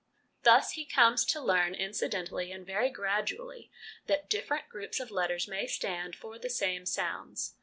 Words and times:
Thus 0.41 0.71
he 0.71 0.83
comes 0.83 1.23
to 1.25 1.39
learn 1.39 1.75
incidentally 1.75 2.51
and 2.51 2.65
very 2.65 2.89
gradually 2.89 3.69
that 4.07 4.31
different 4.31 4.67
groups 4.67 4.99
of 4.99 5.11
letters 5.11 5.47
may 5.47 5.67
stand 5.67 6.15
for 6.15 6.39
the 6.39 6.49
same 6.49 6.87
sounds. 6.87 7.53